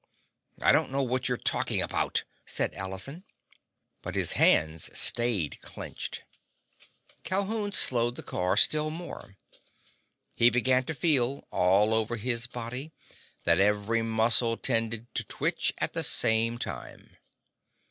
"I 0.63 0.71
don't 0.71 0.91
know 0.91 1.03
what 1.03 1.29
you're 1.29 1.37
talking 1.37 1.79
about!" 1.79 2.23
said 2.43 2.73
Allison. 2.73 3.23
But 4.01 4.15
his 4.15 4.31
hands 4.31 4.89
stayed 4.97 5.61
clenched. 5.61 6.23
Calhoun 7.23 7.73
slowed 7.73 8.15
the 8.15 8.23
car 8.23 8.57
still 8.57 8.89
more. 8.89 9.37
He 10.33 10.49
began 10.49 10.85
to 10.85 10.95
feel, 10.95 11.45
all 11.51 11.93
over 11.93 12.15
his 12.15 12.47
body, 12.47 12.91
that 13.43 13.59
every 13.59 14.01
muscle 14.01 14.57
tended 14.57 15.05
to 15.13 15.23
twitch 15.23 15.71
at 15.77 15.93
the 15.93 16.03
same 16.03 16.57
time. 16.57 17.17